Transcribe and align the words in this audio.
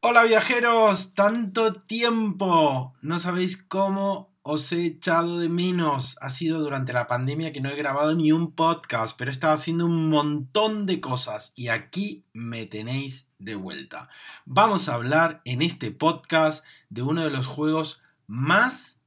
Hola 0.00 0.22
viajeros, 0.22 1.12
tanto 1.14 1.82
tiempo. 1.82 2.94
No 3.02 3.18
sabéis 3.18 3.56
cómo 3.56 4.32
os 4.42 4.70
he 4.70 4.86
echado 4.86 5.40
de 5.40 5.48
menos. 5.48 6.16
Ha 6.20 6.30
sido 6.30 6.60
durante 6.60 6.92
la 6.92 7.08
pandemia 7.08 7.52
que 7.52 7.60
no 7.60 7.68
he 7.68 7.74
grabado 7.74 8.14
ni 8.14 8.30
un 8.30 8.52
podcast, 8.52 9.18
pero 9.18 9.32
he 9.32 9.34
estado 9.34 9.54
haciendo 9.54 9.86
un 9.86 10.08
montón 10.08 10.86
de 10.86 11.00
cosas 11.00 11.52
y 11.56 11.66
aquí 11.66 12.24
me 12.32 12.64
tenéis 12.66 13.28
de 13.40 13.56
vuelta. 13.56 14.08
Vamos 14.44 14.88
a 14.88 14.94
hablar 14.94 15.42
en 15.44 15.62
este 15.62 15.90
podcast 15.90 16.64
de 16.90 17.02
uno 17.02 17.24
de 17.24 17.30
los 17.30 17.46
juegos 17.46 18.00
más 18.28 19.00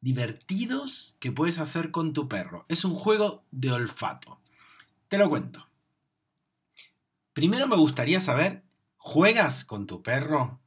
divertidos 0.00 1.16
que 1.18 1.32
puedes 1.32 1.58
hacer 1.58 1.90
con 1.90 2.12
tu 2.12 2.28
perro. 2.28 2.66
Es 2.68 2.84
un 2.84 2.94
juego 2.94 3.42
de 3.50 3.72
olfato. 3.72 4.38
Te 5.08 5.18
lo 5.18 5.28
cuento. 5.28 5.66
Primero 7.32 7.66
me 7.66 7.76
gustaría 7.76 8.20
saber 8.20 8.65
¿Juegas 9.08 9.64
con 9.64 9.86
tu 9.86 10.02
perro? 10.02 10.60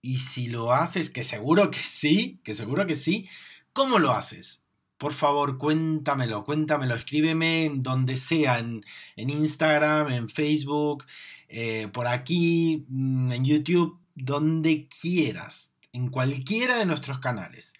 Y 0.00 0.16
si 0.16 0.46
lo 0.46 0.72
haces, 0.72 1.10
que 1.10 1.22
seguro 1.22 1.70
que 1.70 1.80
sí, 1.80 2.40
que 2.42 2.54
seguro 2.54 2.86
que 2.86 2.96
sí, 2.96 3.28
¿cómo 3.74 3.98
lo 3.98 4.12
haces? 4.12 4.62
Por 4.96 5.12
favor, 5.12 5.58
cuéntamelo, 5.58 6.44
cuéntamelo, 6.44 6.94
escríbeme 6.94 7.66
en 7.66 7.82
donde 7.82 8.16
sea, 8.16 8.58
en, 8.58 8.82
Instagram, 9.16 10.10
en 10.12 10.30
Facebook, 10.30 11.04
eh, 11.48 11.90
por 11.92 12.06
aquí, 12.06 12.86
mm, 12.88 13.32
en 13.32 13.44
YouTube, 13.44 14.00
donde 14.14 14.88
quieras, 14.88 15.74
en 15.92 16.08
cualquiera 16.08 16.78
de 16.78 16.86
nuestros 16.86 17.18
canales. 17.18 17.74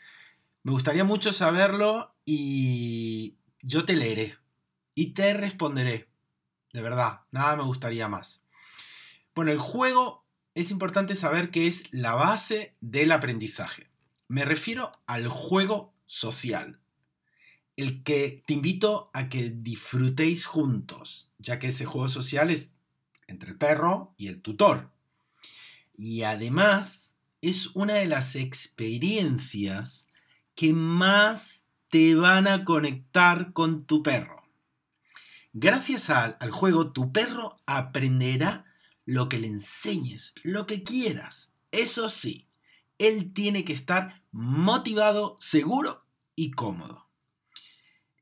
Me 0.64 0.72
gustaría 0.72 1.04
mucho 1.04 1.32
saberlo 1.32 2.14
y 2.26 3.36
yo 3.62 3.86
te 3.86 3.96
leeré 3.96 4.36
y 4.94 5.14
te 5.14 5.32
responderé. 5.32 6.10
De 6.74 6.82
verdad, 6.82 7.20
nada 7.30 7.56
me 7.56 7.62
gustaría 7.62 8.06
más. 8.06 8.43
Bueno, 9.34 9.50
el 9.50 9.58
juego 9.58 10.24
es 10.54 10.70
importante 10.70 11.16
saber 11.16 11.50
que 11.50 11.66
es 11.66 11.92
la 11.92 12.14
base 12.14 12.76
del 12.80 13.10
aprendizaje. 13.10 13.88
Me 14.28 14.44
refiero 14.44 14.92
al 15.06 15.26
juego 15.26 15.92
social, 16.06 16.78
el 17.76 18.04
que 18.04 18.42
te 18.46 18.54
invito 18.54 19.10
a 19.12 19.28
que 19.28 19.50
disfrutéis 19.50 20.46
juntos, 20.46 21.32
ya 21.38 21.58
que 21.58 21.68
ese 21.68 21.84
juego 21.84 22.08
social 22.08 22.50
es 22.50 22.70
entre 23.26 23.50
el 23.50 23.58
perro 23.58 24.14
y 24.16 24.28
el 24.28 24.40
tutor. 24.40 24.92
Y 25.96 26.22
además 26.22 27.16
es 27.42 27.74
una 27.74 27.94
de 27.94 28.06
las 28.06 28.36
experiencias 28.36 30.06
que 30.54 30.72
más 30.72 31.64
te 31.88 32.14
van 32.14 32.46
a 32.46 32.64
conectar 32.64 33.52
con 33.52 33.84
tu 33.84 34.04
perro. 34.04 34.44
Gracias 35.52 36.10
al, 36.10 36.36
al 36.38 36.52
juego, 36.52 36.92
tu 36.92 37.12
perro 37.12 37.56
aprenderá 37.66 38.64
lo 39.06 39.28
que 39.28 39.38
le 39.38 39.48
enseñes, 39.48 40.34
lo 40.42 40.66
que 40.66 40.82
quieras. 40.82 41.52
Eso 41.72 42.08
sí, 42.08 42.48
él 42.98 43.32
tiene 43.32 43.64
que 43.64 43.72
estar 43.72 44.22
motivado, 44.32 45.36
seguro 45.40 46.04
y 46.36 46.52
cómodo. 46.52 47.08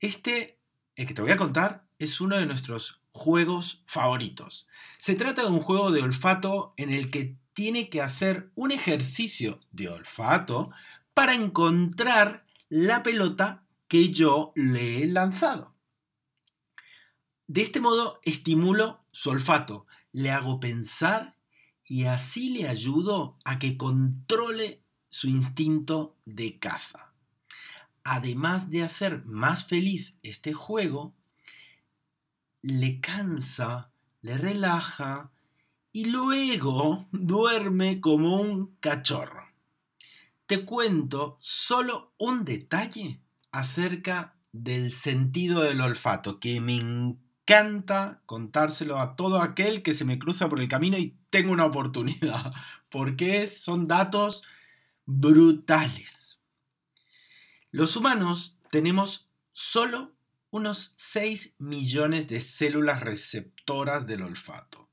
Este, 0.01 0.59
el 0.97 1.07
que 1.07 1.15
te 1.15 1.23
voy 1.23 1.31
a 1.31 1.37
contar, 1.37 1.87
es 1.99 2.21
uno 2.21 2.37
de 2.37 2.47
nuestros 2.47 3.01
juegos 3.13 3.83
favoritos. 3.87 4.67
Se 4.99 5.15
trata 5.15 5.43
de 5.43 5.49
un 5.49 5.61
juego 5.61 5.91
de 5.91 6.03
olfato 6.03 6.75
en 6.77 6.91
el 6.91 7.11
que 7.11 7.37
tiene 7.53 7.89
que 7.89 8.01
hacer 8.01 8.51
un 8.55 8.73
ejercicio 8.73 9.61
de 9.71 9.89
olfato 9.89 10.71
para 11.15 11.35
encontrar 11.35 12.47
la 12.69 13.03
pelota 13.03 13.65
que 13.89 14.11
yo 14.11 14.53
le 14.57 15.03
he 15.03 15.07
lanzado. 15.07 15.75
De 17.47 17.61
este 17.61 17.81
modo 17.81 18.21
estimulo 18.25 19.05
su 19.11 19.29
olfato, 19.29 19.87
le 20.13 20.31
hago 20.31 20.61
pensar 20.61 21.37
y 21.85 22.05
así 22.05 22.51
le 22.51 22.69
ayudo 22.69 23.39
a 23.45 23.59
que 23.59 23.77
controle 23.77 24.83
su 25.11 25.29
instinto 25.29 26.17
de 26.25 26.59
caza. 26.59 27.13
Además 28.05 28.71
de 28.71 28.83
hacer 28.83 29.25
más 29.25 29.67
feliz 29.67 30.17
este 30.23 30.53
juego, 30.53 31.15
le 32.63 33.01
cansa, 33.01 33.91
le 34.21 34.39
relaja 34.39 35.31
y 35.93 36.07
luego 36.07 37.07
duerme 37.13 38.01
como 38.01 38.41
un 38.41 38.77
cachorro. 38.77 39.47
Te 40.47 40.65
cuento 40.65 41.39
solo 41.41 42.13
un 42.19 42.45
detalle 42.45 43.21
acerca 43.51 44.37
del 44.53 44.91
sentido 44.91 45.63
del 45.63 45.81
olfato 45.81 46.41
que 46.41 46.61
me 46.61 47.17
encanta 47.53 48.23
contárselo 48.27 48.99
a 48.99 49.15
todo 49.15 49.41
aquel 49.41 49.83
que 49.83 49.95
se 49.95 50.05
me 50.05 50.19
cruza 50.19 50.49
por 50.49 50.61
el 50.61 50.69
camino 50.69 50.97
y 50.97 51.17
tengo 51.31 51.53
una 51.53 51.67
oportunidad, 51.67 52.53
porque 52.91 53.47
son 53.47 53.87
datos 53.87 54.43
brutales. 55.05 56.39
Los 57.71 57.97
humanos 57.97 58.57
tenemos 58.71 59.29
solo 59.53 60.13
unos 60.51 60.93
6 60.97 61.55
millones 61.59 62.29
de 62.29 62.41
células 62.41 63.01
receptoras 63.01 64.07
del 64.07 64.23
olfato. 64.23 64.89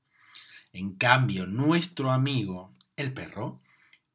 En 0.71 0.95
cambio, 0.95 1.47
nuestro 1.47 2.11
amigo, 2.11 2.73
el 2.95 3.13
perro, 3.13 3.61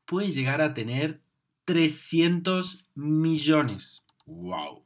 puede 0.04 0.32
llegar 0.32 0.60
a 0.60 0.74
tener 0.74 1.20
300 1.64 2.86
millones. 2.94 4.02
¡Wow! 4.26 4.84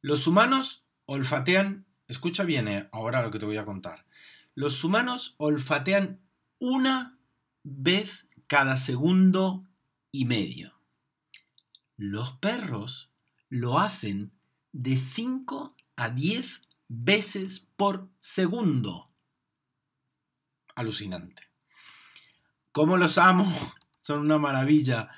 Los 0.00 0.26
humanos 0.26 0.84
olfatean, 1.06 1.85
escucha 2.08 2.44
bien 2.44 2.68
eh, 2.68 2.88
ahora 2.92 3.22
lo 3.22 3.30
que 3.30 3.38
te 3.38 3.46
voy 3.46 3.56
a 3.56 3.64
contar. 3.64 4.06
Los 4.54 4.82
humanos 4.84 5.34
olfatean 5.38 6.20
una 6.58 7.18
vez 7.62 8.28
cada 8.46 8.76
segundo 8.76 9.66
y 10.12 10.24
medio. 10.24 10.80
Los 11.96 12.32
perros 12.32 13.10
lo 13.48 13.78
hacen 13.78 14.32
de 14.72 14.96
5 14.96 15.76
a 15.96 16.10
10 16.10 16.62
veces 16.88 17.60
por 17.76 18.08
segundo. 18.20 19.10
Alucinante. 20.74 21.42
¿Cómo 22.72 22.96
los 22.96 23.18
amo? 23.18 23.50
Son 24.02 24.20
una 24.20 24.38
maravilla. 24.38 25.10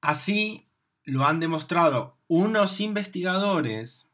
Así 0.00 0.66
lo 1.04 1.26
han 1.26 1.40
demostrado 1.40 2.16
unos 2.28 2.80
investigadores 2.80 4.07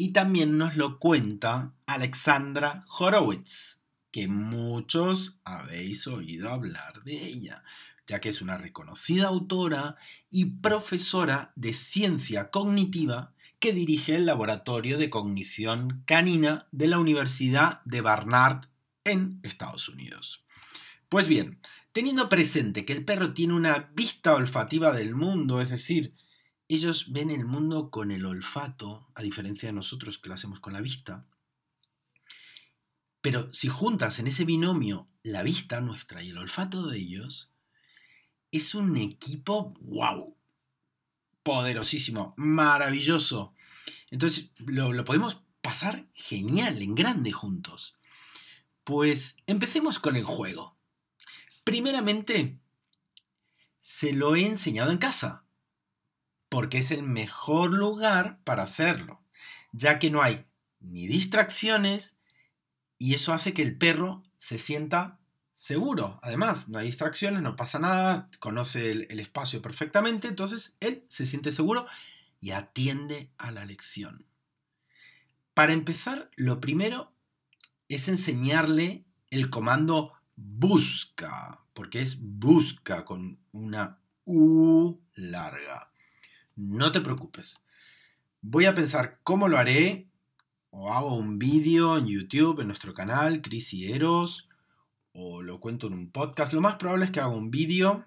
y 0.00 0.14
también 0.14 0.56
nos 0.56 0.76
lo 0.76 0.98
cuenta 0.98 1.74
Alexandra 1.84 2.84
Horowitz, 2.98 3.80
que 4.10 4.28
muchos 4.28 5.38
habéis 5.44 6.06
oído 6.06 6.48
hablar 6.48 7.04
de 7.04 7.22
ella, 7.22 7.64
ya 8.06 8.18
que 8.18 8.30
es 8.30 8.40
una 8.40 8.56
reconocida 8.56 9.26
autora 9.26 9.96
y 10.30 10.46
profesora 10.46 11.52
de 11.54 11.74
ciencia 11.74 12.50
cognitiva 12.50 13.34
que 13.58 13.74
dirige 13.74 14.16
el 14.16 14.24
Laboratorio 14.24 14.96
de 14.96 15.10
Cognición 15.10 16.02
Canina 16.06 16.66
de 16.72 16.88
la 16.88 16.98
Universidad 16.98 17.82
de 17.84 18.00
Barnard 18.00 18.68
en 19.04 19.38
Estados 19.42 19.86
Unidos. 19.90 20.46
Pues 21.10 21.28
bien, 21.28 21.58
teniendo 21.92 22.30
presente 22.30 22.86
que 22.86 22.94
el 22.94 23.04
perro 23.04 23.34
tiene 23.34 23.52
una 23.52 23.90
vista 23.94 24.34
olfativa 24.34 24.94
del 24.94 25.14
mundo, 25.14 25.60
es 25.60 25.68
decir, 25.68 26.14
ellos 26.76 27.12
ven 27.12 27.30
el 27.30 27.44
mundo 27.44 27.90
con 27.90 28.12
el 28.12 28.24
olfato, 28.24 29.10
a 29.16 29.22
diferencia 29.22 29.68
de 29.68 29.72
nosotros 29.72 30.18
que 30.18 30.28
lo 30.28 30.36
hacemos 30.36 30.60
con 30.60 30.72
la 30.72 30.80
vista. 30.80 31.26
Pero 33.20 33.52
si 33.52 33.66
juntas 33.66 34.20
en 34.20 34.28
ese 34.28 34.44
binomio 34.44 35.08
la 35.24 35.42
vista 35.42 35.80
nuestra 35.80 36.22
y 36.22 36.30
el 36.30 36.38
olfato 36.38 36.86
de 36.86 36.98
ellos, 36.98 37.50
es 38.52 38.76
un 38.76 38.96
equipo, 38.96 39.74
wow, 39.80 40.36
poderosísimo, 41.42 42.34
maravilloso. 42.36 43.52
Entonces 44.12 44.52
lo, 44.58 44.92
lo 44.92 45.04
podemos 45.04 45.42
pasar 45.62 46.06
genial, 46.14 46.80
en 46.82 46.94
grande 46.94 47.32
juntos. 47.32 47.96
Pues 48.84 49.36
empecemos 49.48 49.98
con 49.98 50.14
el 50.14 50.24
juego. 50.24 50.76
Primeramente, 51.64 52.60
se 53.80 54.12
lo 54.12 54.36
he 54.36 54.46
enseñado 54.46 54.92
en 54.92 54.98
casa 54.98 55.44
porque 56.50 56.78
es 56.78 56.90
el 56.90 57.02
mejor 57.02 57.70
lugar 57.72 58.40
para 58.44 58.64
hacerlo, 58.64 59.22
ya 59.72 59.98
que 59.98 60.10
no 60.10 60.20
hay 60.20 60.44
ni 60.80 61.06
distracciones 61.06 62.18
y 62.98 63.14
eso 63.14 63.32
hace 63.32 63.54
que 63.54 63.62
el 63.62 63.78
perro 63.78 64.22
se 64.36 64.58
sienta 64.58 65.20
seguro. 65.52 66.18
Además, 66.22 66.68
no 66.68 66.78
hay 66.78 66.86
distracciones, 66.86 67.40
no 67.42 67.54
pasa 67.54 67.78
nada, 67.78 68.28
conoce 68.40 68.90
el, 68.90 69.20
espacio 69.20 69.62
perfectamente, 69.62 70.26
entonces 70.26 70.76
él 70.80 71.04
se 71.08 71.24
siente 71.24 71.52
seguro 71.52 71.86
y 72.40 72.50
atiende 72.50 73.30
a 73.38 73.52
la 73.52 73.64
lección. 73.64 74.26
Para 75.54 75.72
empezar, 75.72 76.30
lo 76.36 76.60
primero 76.60 77.12
es 77.88 78.08
enseñarle 78.08 79.04
el 79.30 79.50
comando 79.50 80.14
busca, 80.34 81.60
porque 81.74 82.02
es 82.02 82.18
busca 82.20 83.04
con 83.04 83.38
una 83.52 84.00
U 84.24 84.98
larga. 85.14 85.89
No 86.60 86.92
te 86.92 87.00
preocupes. 87.00 87.58
Voy 88.42 88.66
a 88.66 88.74
pensar 88.74 89.18
cómo 89.22 89.48
lo 89.48 89.56
haré 89.56 90.08
o 90.68 90.92
hago 90.92 91.14
un 91.14 91.38
vídeo 91.38 91.96
en 91.96 92.06
YouTube, 92.06 92.60
en 92.60 92.66
nuestro 92.66 92.92
canal, 92.92 93.40
Cris 93.40 93.72
y 93.72 93.90
Eros, 93.90 94.50
o 95.12 95.40
lo 95.40 95.58
cuento 95.58 95.86
en 95.86 95.94
un 95.94 96.10
podcast. 96.10 96.52
Lo 96.52 96.60
más 96.60 96.74
probable 96.74 97.06
es 97.06 97.12
que 97.12 97.20
haga 97.20 97.30
un 97.30 97.50
vídeo 97.50 98.04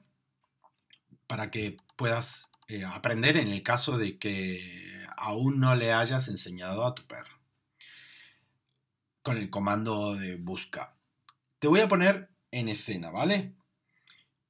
para 1.25 1.49
que 1.49 1.77
puedas 1.95 2.51
eh, 2.67 2.85
aprender 2.85 3.37
en 3.37 3.47
el 3.47 3.63
caso 3.63 3.97
de 3.97 4.19
que 4.19 5.03
aún 5.17 5.59
no 5.59 5.75
le 5.75 5.91
hayas 5.91 6.27
enseñado 6.27 6.85
a 6.85 6.93
tu 6.93 7.07
perro. 7.07 7.39
Con 9.23 9.37
el 9.37 9.49
comando 9.49 10.15
de 10.15 10.35
busca. 10.35 10.95
Te 11.57 11.67
voy 11.67 11.79
a 11.79 11.87
poner 11.87 12.29
en 12.51 12.69
escena, 12.69 13.09
¿vale? 13.09 13.55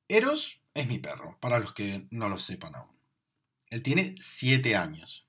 Eros 0.10 0.60
es 0.74 0.88
mi 0.90 1.00
perro, 1.00 1.38
para 1.40 1.60
los 1.60 1.74
que 1.74 2.06
no 2.12 2.28
lo 2.28 2.38
sepan 2.38 2.76
aún. 2.76 2.93
Él 3.74 3.82
tiene 3.82 4.14
7 4.20 4.76
años 4.76 5.26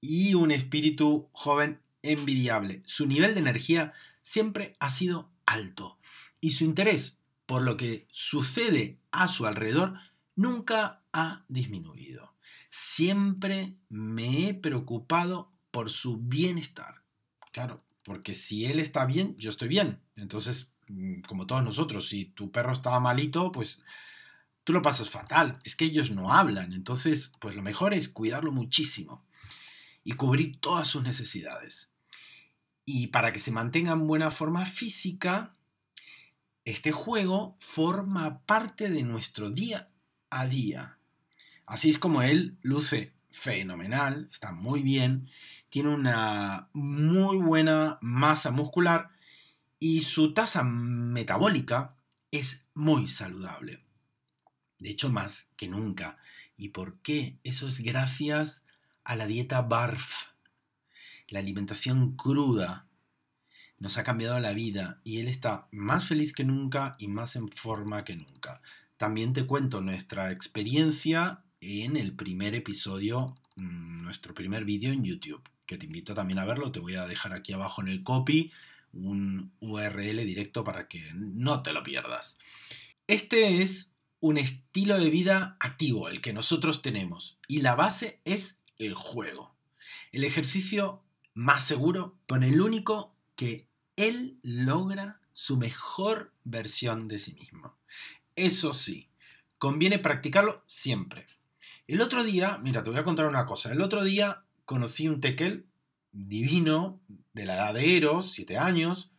y 0.00 0.34
un 0.34 0.50
espíritu 0.50 1.28
joven 1.30 1.80
envidiable. 2.02 2.82
Su 2.84 3.06
nivel 3.06 3.34
de 3.34 3.38
energía 3.38 3.92
siempre 4.22 4.74
ha 4.80 4.90
sido 4.90 5.30
alto 5.46 5.96
y 6.40 6.50
su 6.50 6.64
interés 6.64 7.16
por 7.46 7.62
lo 7.62 7.76
que 7.76 8.08
sucede 8.10 8.98
a 9.12 9.28
su 9.28 9.46
alrededor 9.46 10.00
nunca 10.34 11.04
ha 11.12 11.44
disminuido. 11.46 12.34
Siempre 12.70 13.76
me 13.88 14.48
he 14.48 14.54
preocupado 14.54 15.52
por 15.70 15.88
su 15.88 16.16
bienestar. 16.16 17.04
Claro, 17.52 17.84
porque 18.02 18.34
si 18.34 18.66
él 18.66 18.80
está 18.80 19.06
bien, 19.06 19.36
yo 19.36 19.48
estoy 19.48 19.68
bien. 19.68 20.00
Entonces, 20.16 20.72
mm, 20.88 21.20
como 21.20 21.46
todos 21.46 21.62
nosotros, 21.62 22.08
si 22.08 22.24
tu 22.24 22.50
perro 22.50 22.72
está 22.72 22.98
malito, 22.98 23.52
pues 23.52 23.80
tú 24.66 24.72
lo 24.72 24.82
pasas 24.82 25.10
fatal. 25.10 25.60
Es 25.62 25.76
que 25.76 25.84
ellos 25.84 26.10
no 26.10 26.32
hablan. 26.32 26.72
Entonces, 26.72 27.32
pues 27.40 27.54
lo 27.54 27.62
mejor 27.62 27.94
es 27.94 28.08
cuidarlo 28.08 28.50
muchísimo 28.50 29.24
y 30.02 30.14
cubrir 30.14 30.58
todas 30.58 30.88
sus 30.88 31.04
necesidades. 31.04 31.92
Y 32.84 33.06
para 33.06 33.32
que 33.32 33.38
se 33.38 33.52
mantenga 33.52 33.92
en 33.92 34.08
buena 34.08 34.32
forma 34.32 34.66
física, 34.66 35.54
este 36.64 36.90
juego 36.90 37.56
forma 37.60 38.40
parte 38.40 38.90
de 38.90 39.04
nuestro 39.04 39.50
día 39.50 39.86
a 40.30 40.48
día. 40.48 40.98
Así 41.64 41.88
es 41.88 41.98
como 42.00 42.22
él 42.22 42.58
luce 42.60 43.12
fenomenal, 43.30 44.28
está 44.32 44.50
muy 44.50 44.82
bien, 44.82 45.30
tiene 45.68 45.94
una 45.94 46.70
muy 46.72 47.36
buena 47.36 47.98
masa 48.00 48.50
muscular 48.50 49.10
y 49.78 50.00
su 50.00 50.34
tasa 50.34 50.64
metabólica 50.64 51.94
es 52.32 52.64
muy 52.74 53.06
saludable. 53.06 53.85
De 54.78 54.90
hecho, 54.90 55.10
más 55.10 55.50
que 55.56 55.68
nunca. 55.68 56.18
¿Y 56.56 56.70
por 56.70 56.98
qué? 57.00 57.38
Eso 57.44 57.68
es 57.68 57.80
gracias 57.80 58.64
a 59.04 59.16
la 59.16 59.26
dieta 59.26 59.62
BARF 59.62 60.06
la 61.28 61.40
alimentación 61.40 62.16
cruda 62.16 62.86
nos 63.78 63.98
ha 63.98 64.04
cambiado 64.04 64.38
la 64.40 64.52
vida 64.52 65.00
y 65.04 65.18
él 65.18 65.28
está 65.28 65.68
más 65.70 66.06
feliz 66.06 66.32
que 66.32 66.44
nunca 66.44 66.96
y 66.98 67.08
más 67.08 67.36
en 67.36 67.48
forma 67.48 68.04
que 68.04 68.16
nunca. 68.16 68.62
También 68.96 69.32
te 69.32 69.44
cuento 69.44 69.80
nuestra 69.82 70.30
experiencia 70.32 71.42
en 71.60 71.96
el 71.96 72.14
primer 72.14 72.54
episodio, 72.54 73.36
mm, 73.56 74.02
nuestro 74.02 74.34
primer 74.34 74.64
vídeo 74.64 74.92
en 74.92 75.04
YouTube, 75.04 75.42
que 75.66 75.76
te 75.76 75.86
invito 75.86 76.14
también 76.14 76.38
a 76.38 76.46
verlo. 76.46 76.72
Te 76.72 76.80
voy 76.80 76.94
a 76.94 77.06
dejar 77.06 77.32
aquí 77.32 77.52
abajo 77.52 77.82
en 77.82 77.88
el 77.88 78.02
copy 78.02 78.52
un 78.92 79.52
URL 79.60 80.24
directo 80.24 80.64
para 80.64 80.88
que 80.88 81.12
no 81.14 81.62
te 81.62 81.74
lo 81.74 81.82
pierdas. 81.82 82.38
Este 83.08 83.60
es 83.60 83.90
un 84.20 84.38
estilo 84.38 84.98
de 84.98 85.10
vida 85.10 85.56
activo, 85.60 86.08
el 86.08 86.20
que 86.20 86.32
nosotros 86.32 86.82
tenemos, 86.82 87.38
y 87.48 87.60
la 87.60 87.74
base 87.74 88.20
es 88.24 88.58
el 88.78 88.94
juego. 88.94 89.54
El 90.12 90.24
ejercicio 90.24 91.02
más 91.34 91.64
seguro 91.64 92.18
con 92.26 92.42
el 92.42 92.60
único 92.60 93.14
que 93.36 93.68
él 93.96 94.38
logra 94.42 95.20
su 95.32 95.56
mejor 95.56 96.32
versión 96.44 97.08
de 97.08 97.18
sí 97.18 97.34
mismo. 97.34 97.76
Eso 98.36 98.74
sí, 98.74 99.10
conviene 99.58 99.98
practicarlo 99.98 100.62
siempre. 100.66 101.26
El 101.86 102.00
otro 102.00 102.24
día, 102.24 102.58
mira, 102.62 102.82
te 102.82 102.90
voy 102.90 102.98
a 102.98 103.04
contar 103.04 103.26
una 103.26 103.46
cosa. 103.46 103.72
El 103.72 103.80
otro 103.80 104.02
día 104.02 104.44
conocí 104.64 105.08
un 105.08 105.20
tekel 105.20 105.66
divino, 106.12 107.00
de 107.32 107.44
la 107.44 107.54
edad 107.54 107.74
de 107.74 107.96
Eros, 107.96 108.32
7 108.32 108.56
años, 108.56 109.10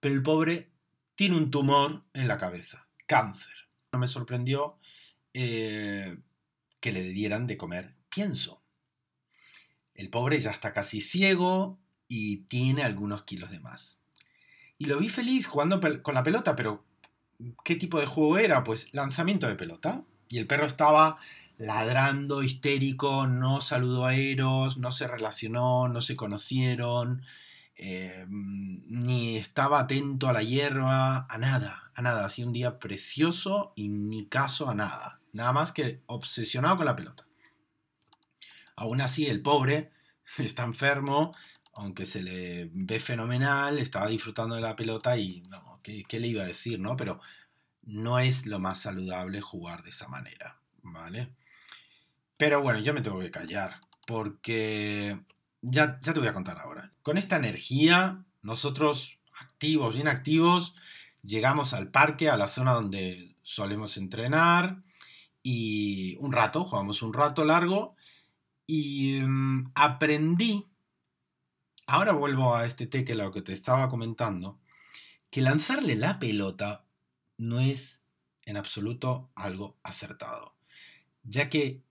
pero 0.00 0.14
el 0.14 0.22
pobre 0.22 0.70
tiene 1.14 1.36
un 1.36 1.50
tumor 1.50 2.02
en 2.12 2.26
la 2.26 2.38
cabeza, 2.38 2.88
cáncer. 3.06 3.61
No 3.92 3.98
me 3.98 4.08
sorprendió 4.08 4.78
eh, 5.34 6.16
que 6.80 6.92
le 6.92 7.02
dieran 7.02 7.46
de 7.46 7.56
comer 7.56 7.94
pienso. 8.08 8.62
El 9.94 10.10
pobre 10.10 10.40
ya 10.40 10.50
está 10.50 10.72
casi 10.72 11.00
ciego 11.00 11.78
y 12.08 12.38
tiene 12.46 12.82
algunos 12.82 13.22
kilos 13.24 13.50
de 13.50 13.60
más. 13.60 14.00
Y 14.78 14.86
lo 14.86 14.98
vi 14.98 15.08
feliz 15.08 15.46
jugando 15.46 15.80
con 16.02 16.14
la 16.14 16.22
pelota, 16.22 16.56
pero 16.56 16.84
¿qué 17.64 17.76
tipo 17.76 18.00
de 18.00 18.06
juego 18.06 18.38
era? 18.38 18.64
Pues 18.64 18.88
lanzamiento 18.92 19.46
de 19.46 19.54
pelota. 19.54 20.04
Y 20.28 20.38
el 20.38 20.46
perro 20.46 20.66
estaba 20.66 21.18
ladrando, 21.58 22.42
histérico, 22.42 23.26
no 23.26 23.60
saludó 23.60 24.06
a 24.06 24.14
Eros, 24.14 24.78
no 24.78 24.92
se 24.92 25.06
relacionó, 25.06 25.88
no 25.88 26.02
se 26.02 26.16
conocieron, 26.16 27.22
eh, 27.76 28.26
ni 28.28 29.36
estaba 29.36 29.80
atento 29.80 30.28
a 30.28 30.32
la 30.32 30.42
hierba, 30.42 31.26
a 31.28 31.38
nada, 31.38 31.90
a 31.94 32.02
nada. 32.02 32.24
Hacía 32.24 32.46
un 32.46 32.52
día 32.52 32.78
precioso 32.78 33.72
y 33.76 33.88
ni 33.88 34.26
caso 34.26 34.68
a 34.68 34.74
nada. 34.74 35.20
Nada 35.32 35.52
más 35.52 35.72
que 35.72 36.02
obsesionado 36.06 36.76
con 36.76 36.86
la 36.86 36.96
pelota. 36.96 37.26
Aún 38.76 39.00
así, 39.00 39.26
el 39.26 39.42
pobre 39.42 39.90
está 40.38 40.64
enfermo, 40.64 41.34
aunque 41.74 42.06
se 42.06 42.22
le 42.22 42.70
ve 42.72 43.00
fenomenal, 43.00 43.78
estaba 43.78 44.08
disfrutando 44.08 44.54
de 44.54 44.60
la 44.60 44.76
pelota 44.76 45.16
y 45.16 45.42
no, 45.42 45.80
¿qué, 45.82 46.04
le 46.20 46.26
iba 46.28 46.42
a 46.42 46.46
decir, 46.46 46.78
no? 46.78 46.96
Pero 46.96 47.20
no 47.82 48.18
es 48.18 48.46
lo 48.46 48.58
más 48.58 48.80
saludable 48.80 49.40
jugar 49.40 49.82
de 49.82 49.90
esa 49.90 50.08
manera, 50.08 50.60
¿vale? 50.82 51.34
Pero 52.36 52.60
bueno, 52.62 52.80
yo 52.80 52.92
me 52.92 53.00
tengo 53.00 53.20
que 53.20 53.30
callar, 53.30 53.80
porque 54.06 55.18
ya, 55.62 56.00
te 56.00 56.12
voy 56.12 56.28
a 56.28 56.34
contar 56.34 56.58
ahora. 56.58 56.90
Con 57.02 57.16
esta 57.16 57.36
energía, 57.36 58.24
nosotros 58.42 59.18
activos, 59.40 59.94
bien 59.94 60.08
activos, 60.08 60.74
llegamos 61.22 61.72
al 61.72 61.90
parque, 61.90 62.28
a 62.28 62.36
la 62.36 62.48
zona 62.48 62.74
donde 62.74 63.36
solemos 63.42 63.96
entrenar, 63.96 64.82
y 65.42 66.16
un 66.16 66.32
rato, 66.32 66.64
jugamos 66.64 67.02
un 67.02 67.12
rato 67.12 67.44
largo, 67.44 67.96
y 68.66 69.20
mm, 69.22 69.72
aprendí, 69.74 70.68
ahora 71.86 72.12
vuelvo 72.12 72.54
a 72.54 72.66
este 72.66 73.14
lo 73.14 73.32
que 73.32 73.42
te 73.42 73.52
estaba 73.52 73.88
comentando, 73.88 74.60
que 75.30 75.42
lanzarle 75.42 75.94
la 75.96 76.18
pelota 76.18 76.84
no 77.38 77.60
es 77.60 78.02
en 78.44 78.56
absoluto 78.56 79.30
algo 79.34 79.78
acertado, 79.82 80.56
ya 81.22 81.48
que 81.48 81.82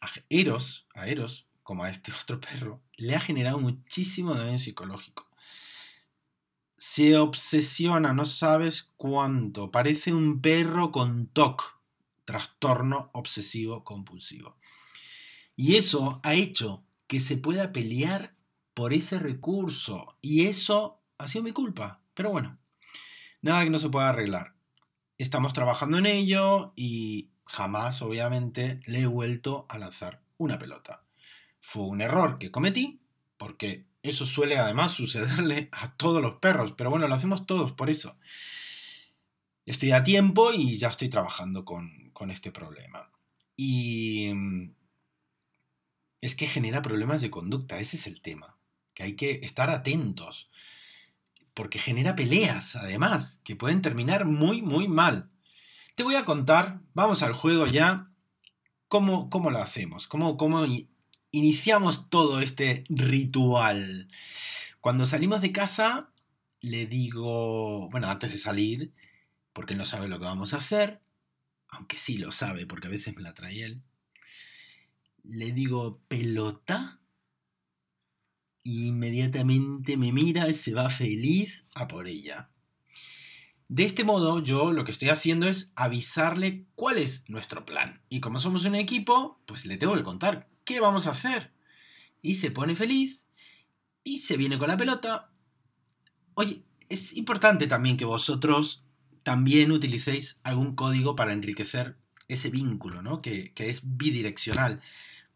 a 0.00 0.08
Eros, 0.28 0.86
a 0.94 1.08
Eros, 1.08 1.47
como 1.68 1.84
a 1.84 1.90
este 1.90 2.10
otro 2.22 2.40
perro, 2.40 2.80
le 2.96 3.14
ha 3.14 3.20
generado 3.20 3.58
muchísimo 3.58 4.34
daño 4.34 4.58
psicológico. 4.58 5.28
Se 6.78 7.18
obsesiona, 7.18 8.14
no 8.14 8.24
sabes 8.24 8.94
cuánto. 8.96 9.70
Parece 9.70 10.14
un 10.14 10.40
perro 10.40 10.92
con 10.92 11.26
TOC, 11.26 11.62
trastorno 12.24 13.10
obsesivo 13.12 13.84
compulsivo. 13.84 14.56
Y 15.56 15.76
eso 15.76 16.20
ha 16.22 16.32
hecho 16.32 16.84
que 17.06 17.20
se 17.20 17.36
pueda 17.36 17.70
pelear 17.70 18.34
por 18.72 18.94
ese 18.94 19.18
recurso. 19.18 20.16
Y 20.22 20.46
eso 20.46 21.02
ha 21.18 21.28
sido 21.28 21.44
mi 21.44 21.52
culpa. 21.52 22.00
Pero 22.14 22.30
bueno, 22.30 22.56
nada 23.42 23.62
que 23.64 23.70
no 23.70 23.78
se 23.78 23.90
pueda 23.90 24.08
arreglar. 24.08 24.54
Estamos 25.18 25.52
trabajando 25.52 25.98
en 25.98 26.06
ello 26.06 26.72
y 26.76 27.28
jamás, 27.44 28.00
obviamente, 28.00 28.80
le 28.86 29.00
he 29.00 29.06
vuelto 29.06 29.66
a 29.68 29.76
lanzar 29.76 30.22
una 30.38 30.58
pelota. 30.58 31.02
Fue 31.70 31.82
un 31.82 32.00
error 32.00 32.38
que 32.38 32.50
cometí, 32.50 32.98
porque 33.36 33.84
eso 34.02 34.24
suele 34.24 34.56
además 34.56 34.92
sucederle 34.92 35.68
a 35.72 35.94
todos 35.98 36.22
los 36.22 36.36
perros. 36.36 36.72
Pero 36.72 36.88
bueno, 36.88 37.06
lo 37.06 37.14
hacemos 37.14 37.44
todos 37.44 37.72
por 37.72 37.90
eso. 37.90 38.16
Estoy 39.66 39.90
a 39.90 40.02
tiempo 40.02 40.50
y 40.50 40.78
ya 40.78 40.88
estoy 40.88 41.10
trabajando 41.10 41.66
con, 41.66 42.08
con 42.14 42.30
este 42.30 42.50
problema. 42.52 43.10
Y 43.54 44.32
mm, 44.32 44.70
es 46.22 46.34
que 46.36 46.46
genera 46.46 46.80
problemas 46.80 47.20
de 47.20 47.28
conducta, 47.28 47.78
ese 47.78 47.98
es 47.98 48.06
el 48.06 48.22
tema, 48.22 48.56
que 48.94 49.02
hay 49.02 49.14
que 49.14 49.40
estar 49.42 49.68
atentos. 49.68 50.48
porque 51.52 51.78
genera 51.78 52.16
peleas, 52.16 52.76
además, 52.76 53.42
que 53.44 53.56
pueden 53.56 53.82
terminar 53.82 54.24
muy, 54.24 54.62
muy 54.62 54.88
mal. 54.88 55.28
Te 55.96 56.02
voy 56.02 56.14
a 56.14 56.24
contar, 56.24 56.80
vamos 56.94 57.22
al 57.22 57.34
juego 57.34 57.66
ya, 57.66 58.10
cómo, 58.88 59.28
cómo 59.28 59.50
lo 59.50 59.58
hacemos, 59.58 60.08
cómo, 60.08 60.38
cómo 60.38 60.64
iniciamos 61.30 62.08
todo 62.10 62.40
este 62.40 62.84
ritual. 62.88 64.08
Cuando 64.80 65.06
salimos 65.06 65.40
de 65.40 65.52
casa, 65.52 66.10
le 66.60 66.86
digo, 66.86 67.88
bueno, 67.90 68.08
antes 68.08 68.32
de 68.32 68.38
salir, 68.38 68.92
porque 69.52 69.74
él 69.74 69.78
no 69.78 69.86
sabe 69.86 70.08
lo 70.08 70.18
que 70.18 70.24
vamos 70.24 70.54
a 70.54 70.58
hacer, 70.58 71.00
aunque 71.68 71.96
sí 71.96 72.18
lo 72.18 72.32
sabe, 72.32 72.66
porque 72.66 72.88
a 72.88 72.90
veces 72.90 73.14
me 73.14 73.22
la 73.22 73.34
trae 73.34 73.64
él, 73.64 73.82
le 75.24 75.52
digo, 75.52 76.00
pelota, 76.08 76.98
inmediatamente 78.64 79.96
me 79.96 80.12
mira 80.12 80.48
y 80.48 80.54
se 80.54 80.72
va 80.72 80.88
feliz 80.90 81.64
a 81.74 81.88
por 81.88 82.06
ella. 82.06 82.50
De 83.68 83.84
este 83.84 84.02
modo, 84.02 84.42
yo 84.42 84.72
lo 84.72 84.84
que 84.84 84.90
estoy 84.90 85.10
haciendo 85.10 85.46
es 85.46 85.72
avisarle 85.74 86.64
cuál 86.74 86.96
es 86.96 87.28
nuestro 87.28 87.66
plan. 87.66 88.00
Y 88.08 88.20
como 88.20 88.38
somos 88.38 88.64
un 88.64 88.74
equipo, 88.74 89.42
pues 89.44 89.66
le 89.66 89.76
tengo 89.76 89.94
que 89.94 90.02
contar 90.02 90.48
qué 90.68 90.80
vamos 90.80 91.06
a 91.06 91.12
hacer. 91.12 91.50
Y 92.20 92.34
se 92.34 92.50
pone 92.50 92.76
feliz 92.76 93.24
y 94.04 94.18
se 94.18 94.36
viene 94.36 94.58
con 94.58 94.68
la 94.68 94.76
pelota. 94.76 95.30
Oye, 96.34 96.62
es 96.90 97.16
importante 97.16 97.66
también 97.66 97.96
que 97.96 98.04
vosotros 98.04 98.84
también 99.22 99.72
utilicéis 99.72 100.40
algún 100.42 100.74
código 100.74 101.16
para 101.16 101.32
enriquecer 101.32 101.96
ese 102.28 102.50
vínculo, 102.50 103.00
¿no? 103.00 103.22
Que, 103.22 103.54
que 103.54 103.70
es 103.70 103.80
bidireccional. 103.96 104.82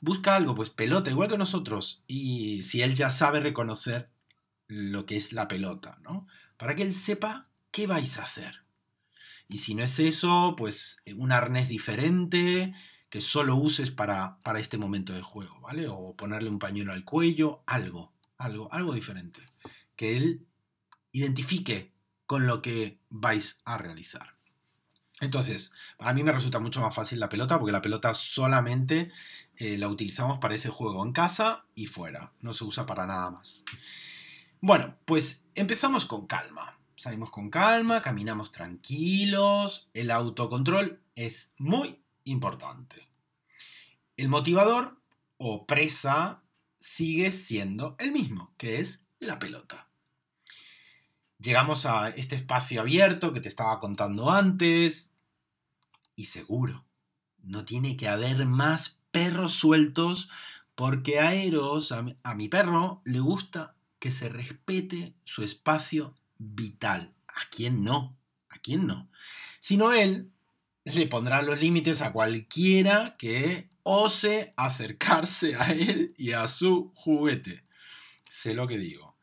Busca 0.01 0.37
algo, 0.37 0.55
pues 0.55 0.69
pelota, 0.69 1.11
igual 1.11 1.31
que 1.31 1.39
nosotros. 1.39 2.05
Y 2.07 2.63
si 2.65 2.83
él 2.83 2.95
ya 2.95 3.09
sabe 3.09 3.41
reconocer 3.41 4.11
lo 4.69 5.07
que 5.07 5.17
es 5.17 5.33
la 5.33 5.49
pelota, 5.49 5.99
¿no? 6.03 6.27
Para 6.59 6.77
que 6.77 6.83
él 6.83 6.93
sepa 6.93 7.49
¿qué 7.71 7.87
vais 7.87 8.19
a 8.19 8.25
hacer? 8.25 8.65
Y 9.49 9.59
si 9.59 9.75
no 9.75 9.83
es 9.83 9.99
eso, 9.99 10.57
pues 10.59 10.99
un 11.17 11.33
arnés 11.33 11.71
diferente 11.71 12.75
que 13.13 13.21
solo 13.21 13.57
uses 13.57 13.91
para, 13.91 14.39
para 14.43 14.59
este 14.59 14.79
momento 14.79 15.13
de 15.13 15.21
juego, 15.21 15.61
¿vale? 15.61 15.87
O 15.87 16.17
ponerle 16.17 16.49
un 16.49 16.59
pañuelo 16.59 16.95
al 16.95 17.05
cuello, 17.05 17.63
algo, 17.67 18.11
algo, 18.39 18.73
algo 18.73 18.95
diferente. 18.95 19.43
Que 19.97 20.17
él 20.17 20.47
identifique 21.13 21.93
con 22.25 22.47
lo 22.47 22.63
que 22.63 23.01
vais 23.11 23.61
a 23.67 23.77
realizar. 23.77 24.33
Entonces, 25.21 25.75
a 25.99 26.15
mí 26.15 26.23
me 26.23 26.33
resulta 26.33 26.59
mucho 26.59 26.81
más 26.81 26.95
fácil 26.95 27.21
la 27.21 27.29
pelota 27.29 27.59
porque 27.59 27.73
la 27.73 27.83
pelota 27.83 28.15
solamente 28.15 29.13
eh, 29.57 29.77
la 29.77 29.89
utilizamos 29.89 30.39
para 30.39 30.55
ese 30.55 30.71
juego 30.71 31.05
en 31.05 31.13
casa 31.13 31.67
y 31.75 31.89
fuera. 31.89 32.33
No 32.41 32.55
se 32.55 32.65
usa 32.65 32.87
para 32.87 33.07
nada 33.07 33.31
más. 33.31 33.63
Bueno, 34.63 34.97
pues 35.05 35.45
empezamos 35.55 36.07
con 36.07 36.27
calma. 36.27 36.79
Salimos 36.97 37.29
con 37.29 37.51
calma, 37.51 38.01
caminamos 38.01 38.53
tranquilos. 38.53 39.91
El 39.93 40.11
autocontrol 40.11 41.03
es 41.15 41.51
muy 41.59 42.02
importante. 42.25 43.09
El 44.17 44.29
motivador 44.29 45.01
o 45.37 45.67
presa 45.67 46.43
sigue 46.79 47.31
siendo 47.31 47.97
el 47.99 48.13
mismo, 48.13 48.55
que 48.57 48.81
es 48.81 49.05
la 49.19 49.39
pelota. 49.39 49.89
Llegamos 51.39 51.87
a 51.87 52.11
este 52.11 52.37
espacio 52.37 52.81
abierto 52.81 53.33
que 53.33 53.41
te 53.41 53.49
estaba 53.49 53.81
contando 53.81 54.31
antes. 54.31 55.11
Y 56.15 56.27
seguro, 56.27 56.85
no 57.43 57.65
tiene 57.65 57.97
que 57.97 58.09
haber 58.09 58.47
más 58.47 59.01
perros 59.11 59.55
sueltos 59.55 60.29
porque 60.75 61.19
a 61.19 61.35
Eros, 61.35 61.93
a 61.93 62.35
mi 62.35 62.49
perro, 62.49 63.03
le 63.05 63.21
gusta 63.21 63.75
que 63.99 64.11
se 64.11 64.29
respete 64.29 65.15
su 65.25 65.43
espacio 65.43 66.15
vital. 66.39 67.13
¿A 67.29 67.49
quién 67.51 67.85
no? 67.85 68.17
¿A 68.49 68.59
quién 68.59 68.87
no? 68.87 69.09
Sino 69.61 69.93
él 69.93 70.31
le 70.85 71.07
pondrá 71.07 71.43
los 71.43 71.61
límites 71.61 72.03
a 72.03 72.13
cualquiera 72.13 73.17
que 73.19 73.71
ose 73.83 74.53
acercarse 74.57 75.57
a 75.57 75.73
él 75.73 76.15
y 76.17 76.33
a 76.33 76.49
su 76.49 76.93
juguete. 76.95 77.65
Sé 78.29 78.55
lo 78.55 78.67
que 78.67 78.79
digo. 78.79 79.17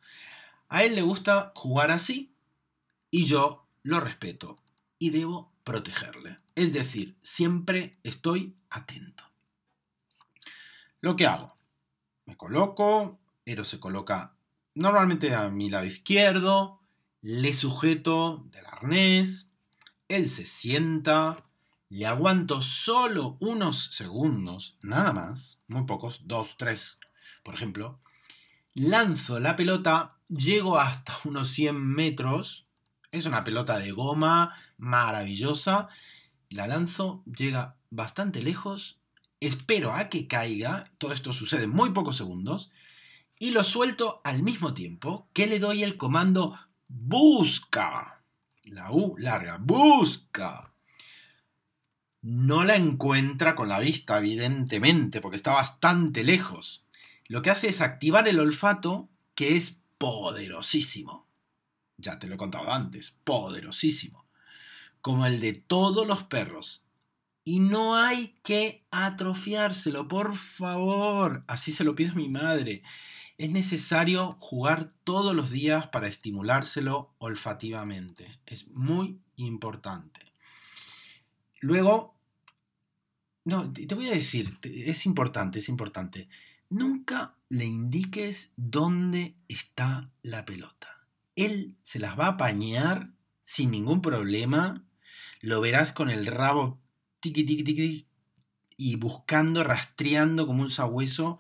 A 0.68 0.84
él 0.84 0.96
le 0.96 1.02
gusta 1.02 1.52
jugar 1.56 1.92
así 1.92 2.36
y 3.12 3.26
yo 3.26 3.68
lo 3.84 4.00
respeto 4.00 4.58
y 4.98 5.10
debo 5.10 5.52
protegerle. 5.64 6.40
Es 6.56 6.74
decir, 6.74 7.18
siempre 7.24 7.98
estoy 8.04 8.56
atento. 8.70 9.24
Lo 11.02 11.16
que 11.16 11.26
hago, 11.26 11.58
me 12.26 12.36
coloco, 12.36 13.20
Ero 13.46 13.64
se 13.64 13.80
coloca 13.80 14.36
normalmente 14.76 15.34
a 15.34 15.50
mi 15.50 15.70
lado 15.70 15.86
izquierdo, 15.86 16.82
le 17.22 17.54
sujeto 17.54 18.46
del 18.52 18.66
arnés, 18.66 19.48
él 20.08 20.30
se 20.30 20.46
sienta, 20.46 21.49
le 21.90 22.06
aguanto 22.06 22.62
solo 22.62 23.38
unos 23.40 23.86
segundos, 23.96 24.78
nada 24.82 25.12
más, 25.12 25.60
muy 25.68 25.86
pocos, 25.86 26.22
dos, 26.26 26.56
tres, 26.58 27.00
por 27.44 27.56
ejemplo, 27.56 27.98
lanzo 28.76 29.40
la 29.40 29.56
pelota, 29.56 30.18
llego 30.28 30.80
hasta 30.80 31.18
unos 31.26 31.50
100 31.50 31.76
metros, 31.76 32.68
es 33.12 33.26
una 33.26 33.44
pelota 33.44 33.80
de 33.80 33.92
goma 33.92 34.56
maravillosa, 34.78 35.90
la 36.50 36.68
lanzo, 36.68 37.24
llega 37.26 37.76
bastante 37.90 38.42
lejos, 38.42 39.00
espero 39.40 39.96
a 39.96 40.10
que 40.10 40.28
caiga, 40.28 40.92
todo 41.00 41.12
esto 41.12 41.34
sucede 41.34 41.64
en 41.64 41.72
muy 41.72 41.92
pocos 41.92 42.18
segundos, 42.18 42.72
y 43.40 43.52
lo 43.52 43.64
suelto 43.64 44.22
al 44.24 44.44
mismo 44.44 44.74
tiempo 44.74 45.28
que 45.34 45.48
le 45.48 45.60
doy 45.60 45.82
el 45.82 45.98
comando 45.98 46.60
busca. 46.88 48.22
La 48.64 48.92
U 48.92 49.16
larga, 49.18 49.58
busca. 49.58 50.74
No 52.22 52.64
la 52.64 52.76
encuentra 52.76 53.56
con 53.56 53.70
la 53.70 53.80
vista, 53.80 54.18
evidentemente, 54.18 55.22
porque 55.22 55.38
está 55.38 55.54
bastante 55.54 56.24
lejos. 56.24 56.86
Lo 57.28 57.42
que 57.42 57.50
hace 57.50 57.70
es 57.70 57.82
activar 57.82 58.28
el 58.28 58.40
olfato, 58.40 59.10
que 59.36 59.56
es 59.56 59.78
poderosísimo. 59.98 61.28
Ya 61.98 62.20
te 62.20 62.28
lo 62.28 62.36
he 62.36 62.38
contado 62.38 62.72
antes, 62.74 63.16
poderosísimo. 63.24 64.26
Como 65.02 65.26
el 65.26 65.40
de 65.40 65.54
todos 65.54 66.06
los 66.06 66.24
perros. 66.24 66.86
Y 67.46 67.60
no 67.60 67.96
hay 67.96 68.36
que 68.44 68.86
atrofiárselo, 68.92 70.08
por 70.08 70.36
favor. 70.36 71.44
Así 71.48 71.72
se 71.72 71.84
lo 71.84 71.96
pido 71.96 72.12
a 72.12 72.16
mi 72.16 72.30
madre 72.30 72.84
es 73.40 73.50
necesario 73.50 74.36
jugar 74.42 74.92
todos 75.06 75.34
los 75.34 75.50
días 75.50 75.88
para 75.88 76.10
estimulárselo 76.10 77.16
olfativamente. 77.20 78.42
Es 78.46 78.68
muy 78.68 79.22
importante. 79.38 80.29
Luego, 81.62 82.16
no, 83.46 83.72
te 83.72 83.94
voy 83.96 84.08
a 84.08 84.14
decir, 84.14 84.58
es 84.64 85.06
importante, 85.06 85.60
es 85.60 85.70
importante. 85.70 86.30
Nunca 86.70 87.36
le 87.50 87.66
indiques 87.66 88.54
dónde 88.56 89.36
está 89.48 90.10
la 90.22 90.46
pelota. 90.46 91.08
Él 91.36 91.76
se 91.84 92.00
las 92.00 92.20
va 92.20 92.26
a 92.26 92.32
apañar 92.32 93.12
sin 93.44 93.72
ningún 93.72 94.02
problema. 94.02 94.86
Lo 95.42 95.62
verás 95.62 95.92
con 95.92 96.10
el 96.10 96.28
rabo 96.28 96.80
tiqui, 97.20 97.44
tiqui, 97.44 97.64
tiqui, 97.64 98.08
y 98.78 98.96
buscando, 98.96 99.64
rastreando 99.64 100.48
como 100.48 100.62
un 100.62 100.70
sabueso 100.70 101.40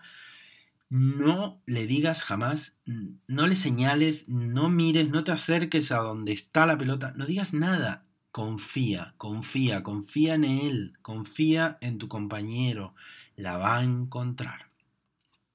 no 0.90 1.62
le 1.68 1.86
digas 1.86 2.24
jamás, 2.24 2.76
no 2.86 3.48
le 3.48 3.56
señales, 3.56 4.28
no 4.28 4.70
mires, 4.70 5.10
no 5.10 5.24
te 5.24 5.32
acerques 5.32 5.92
a 5.92 5.98
donde 5.98 6.34
está 6.34 6.66
la 6.66 6.78
pelota, 6.78 7.14
no 7.16 7.26
digas 7.26 7.54
nada. 7.54 8.06
Confía, 8.40 9.16
confía, 9.18 9.84
confía 9.84 10.36
en 10.36 10.46
él, 10.46 10.98
confía 11.02 11.78
en 11.82 11.98
tu 11.98 12.08
compañero, 12.08 12.96
la 13.36 13.58
va 13.58 13.76
a 13.76 13.84
encontrar. 13.84 14.72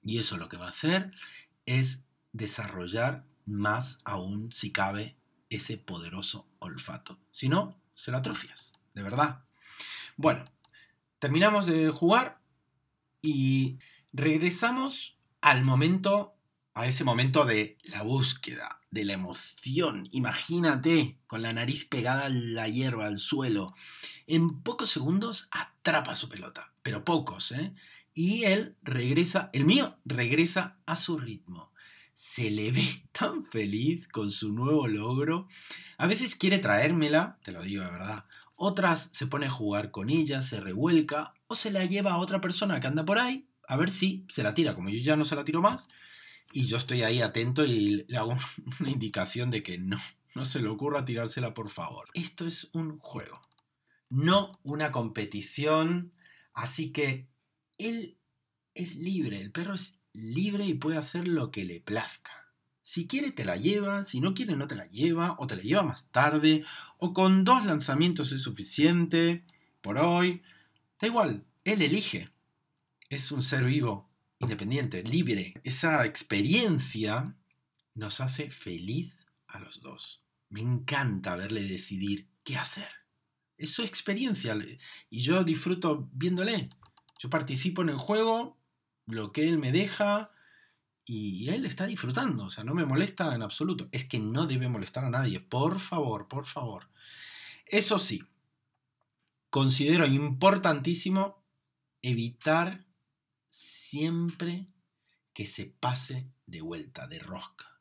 Y 0.03 0.19
eso 0.19 0.37
lo 0.37 0.51
que 0.51 0.59
va 0.59 0.67
a 0.67 0.69
hacer 0.69 1.11
es 1.65 2.05
desarrollar 2.35 3.25
más 3.47 4.01
aún, 4.05 4.53
si 4.53 4.71
cabe, 4.71 5.17
ese 5.49 5.79
poderoso 5.79 6.47
olfato. 6.59 7.19
Si 7.33 7.49
no, 7.49 7.81
se 7.95 8.11
lo 8.11 8.19
atrofias, 8.19 8.75
de 8.93 9.03
verdad. 9.03 9.47
Bueno, 10.19 10.45
terminamos 11.19 11.65
de 11.65 11.89
jugar 11.89 12.39
y 13.23 13.79
regresamos 14.13 15.17
al 15.41 15.65
momento, 15.65 16.34
a 16.75 16.87
ese 16.87 17.05
momento 17.05 17.45
de 17.45 17.79
la 17.85 18.03
búsqueda, 18.03 18.81
de 18.91 19.05
la 19.05 19.15
emoción. 19.15 20.09
Imagínate 20.11 21.19
con 21.27 21.43
la 21.43 21.53
nariz 21.53 21.85
pegada 21.85 22.27
a 22.27 22.29
la 22.29 22.69
hierba, 22.69 23.07
al 23.07 23.19
suelo. 23.19 23.75
En 24.27 24.63
pocos 24.63 24.91
segundos 24.91 25.49
atrapa 25.51 26.15
su 26.15 26.29
pelota, 26.29 26.73
pero 26.83 27.05
pocos, 27.05 27.53
¿eh? 27.53 27.75
Y 28.13 28.45
él 28.45 28.77
regresa, 28.83 29.51
el 29.53 29.65
mío 29.65 29.97
regresa 30.05 30.79
a 30.87 30.97
su 30.97 31.19
ritmo. 31.19 31.73
Se 32.15 32.51
le 32.51 32.73
ve 32.73 33.05
tan 33.13 33.45
feliz 33.45 34.09
con 34.09 34.31
su 34.31 34.53
nuevo 34.53 34.87
logro. 34.87 35.49
A 35.97 36.07
veces 36.07 36.35
quiere 36.35 36.59
traérmela, 36.59 37.39
te 37.45 37.53
lo 37.53 37.63
digo 37.63 37.85
de 37.85 37.91
verdad. 37.91 38.25
Otras 38.57 39.11
se 39.13 39.27
pone 39.27 39.47
a 39.47 39.51
jugar 39.51 39.91
con 39.91 40.11
ella, 40.11 40.43
se 40.43 40.61
revuelca 40.61 41.35
o 41.47 41.55
se 41.55 41.71
la 41.71 41.85
lleva 41.85 42.13
a 42.13 42.19
otra 42.19 42.41
persona 42.41 42.81
que 42.81 42.87
anda 42.87 43.05
por 43.05 43.19
ahí 43.19 43.49
a 43.69 43.77
ver 43.77 43.91
si 43.91 44.25
se 44.29 44.43
la 44.43 44.55
tira, 44.55 44.75
como 44.75 44.89
yo 44.89 44.99
ya 44.99 45.17
no 45.17 45.25
se 45.25 45.37
la 45.37 45.45
tiro 45.45 45.61
más, 45.61 45.89
Y 46.57 46.67
yo 46.67 46.77
estoy 46.77 47.03
ahí 47.03 47.21
atento 47.21 47.67
y 47.67 48.07
le 48.07 48.17
hago 48.17 48.37
una 48.81 48.91
indicación 48.91 49.51
de 49.51 49.65
que 49.65 49.77
no, 49.77 49.99
no 50.37 50.45
se 50.45 50.61
le 50.61 50.69
ocurra 50.69 51.05
tirársela, 51.05 51.53
por 51.53 51.69
favor. 51.69 52.09
Esto 52.15 52.47
es 52.47 52.71
un 52.73 53.01
juego, 53.01 53.43
no 54.09 54.61
una 54.63 54.93
competición. 54.93 56.13
Así 56.53 56.93
que 56.93 57.27
él 57.77 58.19
es 58.73 58.95
libre, 58.95 59.41
el 59.41 59.51
perro 59.51 59.75
es 59.75 59.99
libre 60.13 60.65
y 60.65 60.75
puede 60.75 60.97
hacer 60.97 61.27
lo 61.27 61.51
que 61.51 61.65
le 61.65 61.81
plazca. 61.81 62.31
Si 62.83 63.09
quiere 63.09 63.33
te 63.33 63.45
la 63.45 63.57
lleva, 63.57 64.05
si 64.05 64.21
no 64.21 64.33
quiere 64.33 64.55
no 64.55 64.69
te 64.69 64.77
la 64.77 64.87
lleva, 64.87 65.35
o 65.41 65.49
te 65.49 65.57
la 65.57 65.63
lleva 65.63 65.83
más 65.83 66.09
tarde, 66.13 66.65
o 66.99 67.13
con 67.13 67.43
dos 67.43 67.67
lanzamientos 67.67 68.31
es 68.31 68.43
suficiente 68.43 69.45
por 69.81 69.99
hoy. 69.99 70.41
Da 71.01 71.09
igual, 71.09 71.45
él 71.65 71.83
elige. 71.83 72.31
Es 73.11 73.33
un 73.33 73.43
ser 73.43 73.65
vivo, 73.65 74.09
independiente, 74.45 75.03
libre. 75.03 75.55
Esa 75.65 76.05
experiencia 76.07 77.37
nos 77.95 78.21
hace 78.21 78.51
feliz 78.51 79.25
a 79.47 79.59
los 79.59 79.81
dos. 79.81 80.23
Me 80.49 80.61
encanta 80.61 81.37
verle 81.37 81.63
decidir 81.65 82.29
qué 82.45 82.57
hacer. 82.57 82.89
Es 83.57 83.71
su 83.71 83.83
experiencia 83.83 84.57
y 85.11 85.21
yo 85.21 85.45
disfruto 85.45 86.09
viéndole. 86.13 86.71
Yo 87.19 87.31
participo 87.31 87.83
en 87.83 87.89
el 87.89 87.97
juego, 87.97 88.59
lo 89.07 89.33
que 89.33 89.49
él 89.49 89.59
me 89.59 89.73
deja 89.73 90.31
y 91.07 91.51
él 91.51 91.67
está 91.67 91.87
disfrutando, 91.87 92.45
o 92.45 92.51
sea, 92.51 92.65
no 92.65 92.75
me 92.75 92.87
molesta 92.87 93.35
en 93.35 93.43
absoluto. 93.43 93.89
Es 93.93 94.05
que 94.05 94.19
no 94.19 94.47
debe 94.47 94.69
molestar 94.69 95.05
a 95.05 95.11
nadie, 95.11 95.41
por 95.41 95.81
favor, 95.81 96.29
por 96.29 96.47
favor. 96.47 96.89
Eso 97.67 97.99
sí, 97.99 98.23
considero 99.51 100.07
importantísimo 100.07 101.45
evitar 102.03 102.85
siempre 103.95 104.67
que 105.33 105.47
se 105.47 105.67
pase 105.67 106.29
de 106.47 106.63
vuelta, 106.63 107.07
de 107.07 107.21
rosca. 107.21 107.81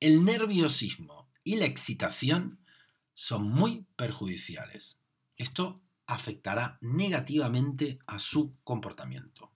El 0.00 0.24
nerviosismo 0.24 1.30
y 1.44 1.56
la 1.56 1.66
excitación 1.66 2.64
son 3.12 3.50
muy 3.50 3.86
perjudiciales. 3.94 4.98
Esto 5.36 5.82
afectará 6.06 6.78
negativamente 6.80 7.98
a 8.06 8.18
su 8.18 8.56
comportamiento. 8.64 9.52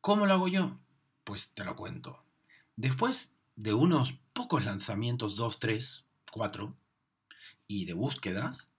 ¿Cómo 0.00 0.26
lo 0.26 0.32
hago 0.32 0.48
yo? 0.48 0.80
Pues 1.22 1.52
te 1.54 1.64
lo 1.64 1.76
cuento. 1.76 2.24
Después 2.74 3.32
de 3.54 3.74
unos 3.74 4.14
pocos 4.32 4.64
lanzamientos, 4.64 5.36
2, 5.36 5.60
3, 5.60 6.04
4, 6.32 6.76
y 7.68 7.84
de 7.84 7.94
búsquedas, 7.94 8.72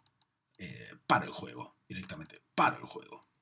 eh, 0.58 0.92
paro 1.08 1.24
el 1.24 1.32
juego 1.32 1.78
directamente, 1.88 2.42
paro 2.54 2.80
el 2.80 2.86
juego. 2.86 3.33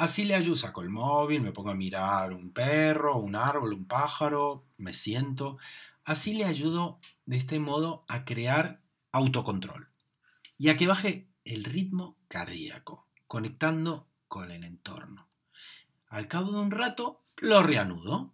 Así 0.00 0.24
le 0.24 0.34
ayudo, 0.34 0.56
saco 0.56 0.80
el 0.80 0.88
móvil, 0.88 1.42
me 1.42 1.52
pongo 1.52 1.68
a 1.68 1.74
mirar 1.74 2.32
un 2.32 2.54
perro, 2.54 3.18
un 3.18 3.36
árbol, 3.36 3.74
un 3.74 3.84
pájaro, 3.84 4.64
me 4.78 4.94
siento. 4.94 5.58
Así 6.04 6.32
le 6.32 6.46
ayudo 6.46 7.00
de 7.26 7.36
este 7.36 7.58
modo 7.58 8.06
a 8.08 8.24
crear 8.24 8.80
autocontrol 9.12 9.90
y 10.56 10.70
a 10.70 10.78
que 10.78 10.86
baje 10.86 11.28
el 11.44 11.64
ritmo 11.64 12.16
cardíaco, 12.28 13.08
conectando 13.26 14.08
con 14.26 14.50
el 14.50 14.64
entorno. 14.64 15.28
Al 16.06 16.28
cabo 16.28 16.50
de 16.52 16.60
un 16.60 16.70
rato 16.70 17.22
lo 17.36 17.62
reanudo 17.62 18.32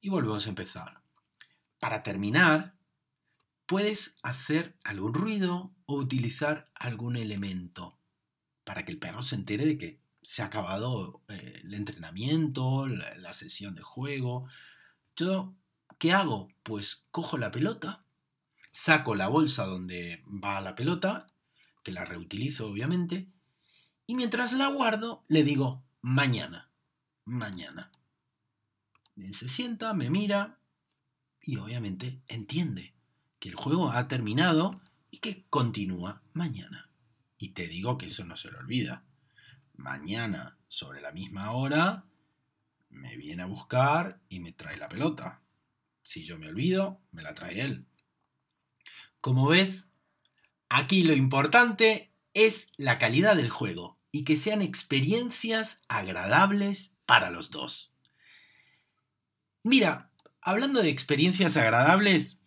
y 0.00 0.08
volvemos 0.08 0.46
a 0.46 0.48
empezar. 0.48 1.02
Para 1.80 2.02
terminar, 2.02 2.76
puedes 3.66 4.16
hacer 4.22 4.78
algún 4.84 5.12
ruido 5.12 5.74
o 5.84 5.96
utilizar 5.96 6.64
algún 6.74 7.18
elemento 7.18 7.98
para 8.64 8.86
que 8.86 8.92
el 8.92 8.98
perro 8.98 9.22
se 9.22 9.34
entere 9.34 9.66
de 9.66 9.76
que 9.76 10.01
se 10.22 10.42
ha 10.42 10.46
acabado 10.46 11.22
eh, 11.28 11.60
el 11.64 11.74
entrenamiento, 11.74 12.86
la, 12.86 13.32
sesión 13.34 13.74
de 13.74 13.82
juego. 13.82 14.46
Yo, 15.16 15.54
¿qué 15.98 16.12
hago? 16.12 16.48
Pues 16.62 17.04
cojo 17.10 17.38
la 17.38 17.50
pelota, 17.50 18.04
saco 18.72 19.14
la 19.14 19.28
bolsa 19.28 19.64
donde 19.64 20.22
va 20.26 20.60
la 20.60 20.74
pelota, 20.74 21.26
que 21.82 21.92
la 21.92 22.04
reutilizo 22.04 22.68
obviamente, 22.68 23.28
y 24.06 24.14
mientras 24.14 24.52
la 24.52 24.68
guardo 24.68 25.24
le 25.28 25.42
digo 25.44 25.84
mañana, 26.00 26.70
mañana. 27.24 27.90
Se 29.32 29.48
sienta, 29.48 29.92
me 29.94 30.10
mira 30.10 30.58
y 31.40 31.56
obviamente 31.56 32.22
entiende 32.28 32.94
que 33.38 33.48
el 33.48 33.56
juego 33.56 33.90
ha 33.90 34.08
terminado 34.08 34.80
y 35.10 35.18
que 35.18 35.44
continúa 35.50 36.22
mañana. 36.32 36.88
Y 37.38 37.50
te 37.50 37.66
digo 37.66 37.98
que 37.98 38.06
eso 38.06 38.24
no 38.24 38.36
se 38.36 38.50
lo 38.50 38.60
olvida. 38.60 39.04
Mañana, 39.74 40.58
sobre 40.68 41.00
la 41.00 41.12
misma 41.12 41.52
hora, 41.52 42.04
me 42.90 43.16
viene 43.16 43.42
a 43.42 43.46
buscar 43.46 44.20
y 44.28 44.40
me 44.40 44.52
trae 44.52 44.76
la 44.76 44.88
pelota. 44.88 45.42
Si 46.02 46.24
yo 46.24 46.38
me 46.38 46.48
olvido, 46.48 47.00
me 47.10 47.22
la 47.22 47.34
trae 47.34 47.60
él. 47.60 47.86
Como 49.20 49.48
ves, 49.48 49.90
aquí 50.68 51.04
lo 51.04 51.14
importante 51.14 52.12
es 52.34 52.68
la 52.76 52.98
calidad 52.98 53.36
del 53.36 53.50
juego 53.50 53.98
y 54.10 54.24
que 54.24 54.36
sean 54.36 54.62
experiencias 54.62 55.82
agradables 55.88 56.94
para 57.06 57.30
los 57.30 57.50
dos. 57.50 57.92
Mira, 59.62 60.10
hablando 60.40 60.82
de 60.82 60.90
experiencias 60.90 61.56
agradables, 61.56 62.41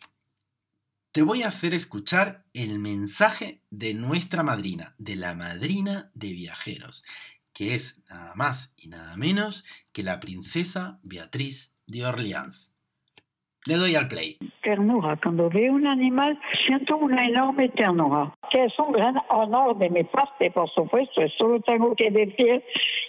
te 1.15 1.21
voy 1.21 1.43
a 1.43 1.47
hacer 1.47 1.73
escuchar 1.73 2.43
el 2.54 2.78
mensaje 2.78 3.62
de 3.69 3.93
nuestra 3.93 4.43
madrina, 4.43 4.95
de 4.97 5.15
la 5.15 5.34
madrina 5.34 6.12
de 6.13 6.34
viajeros, 6.34 7.06
que 7.54 7.73
es 7.73 8.04
nada 8.10 8.34
más 8.36 8.73
y 8.75 8.89
nada 8.89 9.15
menos 9.15 9.63
que 9.93 10.04
la 10.04 10.19
princesa 10.19 10.99
Beatriz 11.04 11.73
de 11.88 12.06
Orleans. 12.06 12.75
Le 13.65 13.75
doy 13.75 13.95
al 13.95 14.10
play. 14.10 14.38
Ternura. 14.62 15.15
Cuando 15.15 15.49
veo 15.49 15.71
un 15.71 15.88
animal, 15.88 16.38
siento 16.65 16.97
una 16.97 17.25
enorme 17.25 17.69
ternura, 17.69 18.36
que 18.51 18.65
es 18.65 18.78
un 18.78 18.91
gran 18.91 19.15
honor 19.30 19.78
de 19.78 19.89
mi 19.89 20.04
parte, 20.04 20.51
por 20.51 20.69
supuesto. 20.71 21.21
Solo 21.38 21.62
tengo 21.62 21.95
que 21.95 22.12
decir 22.12 22.62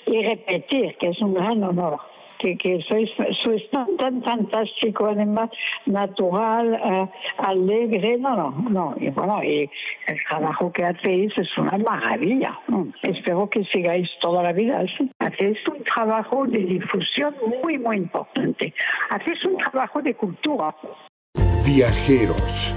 y 0.06 0.24
repetir 0.24 0.96
que 0.98 1.08
es 1.08 1.20
un 1.20 1.34
gran 1.34 1.60
honor 1.64 1.98
que, 2.38 2.56
que 2.56 2.80
sois, 2.88 3.10
sois 3.42 3.62
tan, 3.70 3.96
tan 3.96 4.22
fantástico, 4.22 5.06
además, 5.06 5.50
natural, 5.86 6.74
eh, 6.74 7.08
alegre, 7.38 8.18
no, 8.18 8.36
no, 8.36 8.50
no. 8.70 8.94
Y 8.98 9.10
bueno, 9.10 9.42
y 9.42 9.70
el 10.06 10.18
trabajo 10.28 10.72
que 10.72 10.84
hacéis 10.84 11.32
es 11.36 11.58
una 11.58 11.78
maravilla. 11.78 12.58
Mm. 12.68 12.90
Espero 13.02 13.48
que 13.48 13.64
sigáis 13.64 14.08
toda 14.20 14.42
la 14.42 14.52
vida 14.52 14.80
así. 14.80 15.10
Hacéis 15.18 15.58
un 15.68 15.82
trabajo 15.84 16.46
de 16.46 16.58
difusión 16.58 17.34
muy, 17.62 17.78
muy 17.78 17.96
importante. 17.96 18.74
Hacéis 19.10 19.44
un 19.44 19.56
trabajo 19.56 20.02
de 20.02 20.14
cultura. 20.14 20.74
Viajeros. 21.64 22.74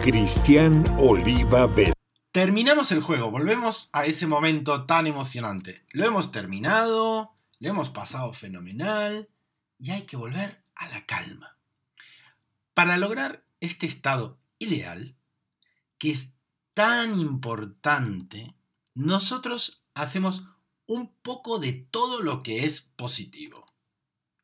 Cristian 0.00 0.84
Oliva 0.98 1.66
Vélez. 1.66 1.94
Terminamos 2.34 2.90
el 2.90 3.00
juego, 3.00 3.30
volvemos 3.30 3.88
a 3.92 4.06
ese 4.06 4.26
momento 4.26 4.86
tan 4.86 5.06
emocionante. 5.06 5.82
Lo 5.92 6.04
hemos 6.04 6.32
terminado, 6.32 7.33
hemos 7.68 7.90
pasado 7.90 8.32
fenomenal 8.32 9.28
y 9.78 9.90
hay 9.90 10.02
que 10.02 10.16
volver 10.16 10.62
a 10.74 10.88
la 10.88 11.06
calma. 11.06 11.56
Para 12.74 12.98
lograr 12.98 13.44
este 13.60 13.86
estado 13.86 14.38
ideal, 14.58 15.16
que 15.98 16.10
es 16.10 16.30
tan 16.74 17.18
importante, 17.18 18.54
nosotros 18.94 19.82
hacemos 19.94 20.44
un 20.86 21.14
poco 21.22 21.58
de 21.58 21.72
todo 21.72 22.20
lo 22.20 22.42
que 22.42 22.64
es 22.64 22.82
positivo. 22.82 23.72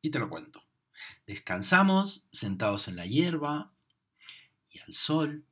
Y 0.01 0.09
te 0.09 0.19
lo 0.19 0.29
cuento. 0.29 0.63
Descansamos 1.27 2.25
sentados 2.31 2.87
en 2.87 2.95
la 2.95 3.05
hierba 3.05 3.71
y 4.69 4.79
al 4.79 4.93
sol. 4.93 5.45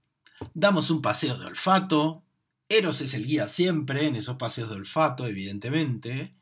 Damos 0.53 0.89
un 0.89 1.01
paseo 1.01 1.37
de 1.37 1.45
olfato. 1.45 2.23
Eros 2.69 3.01
es 3.01 3.13
el 3.13 3.25
guía 3.27 3.47
siempre 3.47 4.07
en 4.07 4.15
esos 4.15 4.37
paseos 4.37 4.69
de 4.69 4.75
olfato, 4.75 5.27
evidentemente 5.27 6.38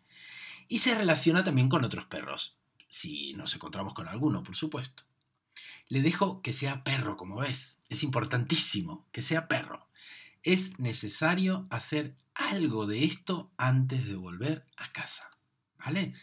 y 0.67 0.80
se 0.80 0.95
relaciona 0.95 1.43
también 1.43 1.69
con 1.69 1.84
otros 1.84 2.06
perros, 2.06 2.58
si 2.89 3.34
nos 3.34 3.53
encontramos 3.56 3.93
con 3.93 4.08
alguno, 4.08 4.43
por 4.43 4.56
supuesto. 4.56 5.03
Le 5.88 6.01
dejo 6.01 6.41
que 6.41 6.53
sea 6.53 6.84
perro, 6.84 7.17
como 7.17 7.38
ves. 7.38 7.80
Es 7.89 8.03
importantísimo 8.03 9.08
que 9.12 9.21
sea 9.21 9.47
perro. 9.47 9.88
Es 10.43 10.77
necesario 10.80 11.67
hacer 11.69 12.15
algo 12.34 12.86
de 12.88 13.06
esto 13.06 13.51
antes 13.58 14.06
de 14.06 14.15
volver 14.15 14.65
a 14.77 14.91
casa. 14.91 15.30
¿Vale? 15.77 16.13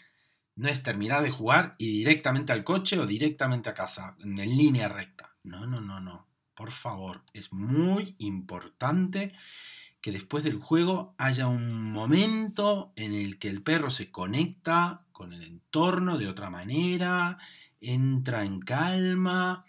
No 0.57 0.69
es 0.69 0.83
terminar 0.83 1.23
de 1.23 1.31
jugar 1.31 1.75
y 1.79 1.89
directamente 1.89 2.53
al 2.53 2.65
coche 2.65 2.99
o 2.99 3.07
directamente 3.07 3.71
a 3.71 3.75
casa, 3.75 4.17
en 4.21 4.37
línea 4.37 4.89
recta. 4.89 5.35
No, 5.43 5.67
no, 5.67 5.81
no, 5.81 6.01
no. 6.01 6.27
Por 6.55 6.71
favor, 6.71 7.23
es 7.33 7.53
muy 7.53 8.15
importante 8.19 9.33
que 10.05 10.13
después 10.13 10.45
del 10.45 10.59
juego 10.59 11.15
haya 11.17 11.47
un 11.47 11.91
momento 11.91 12.93
en 12.95 13.15
el 13.15 13.39
que 13.39 13.49
el 13.49 13.63
perro 13.63 13.89
se 13.89 14.11
conecta 14.11 15.07
con 15.13 15.33
el 15.33 15.43
entorno 15.43 16.19
de 16.19 16.29
otra 16.29 16.51
manera, 16.51 17.39
entra 17.81 18.45
en 18.45 18.61
calma. 18.61 19.65